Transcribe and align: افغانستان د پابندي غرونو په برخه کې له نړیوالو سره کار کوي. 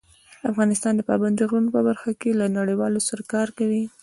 افغانستان 0.51 0.93
د 0.95 1.01
پابندي 1.09 1.43
غرونو 1.49 1.69
په 1.75 1.81
برخه 1.87 2.11
کې 2.21 2.29
له 2.39 2.45
نړیوالو 2.57 2.99
سره 3.07 3.21
کار 3.33 3.47
کوي. 3.57 3.83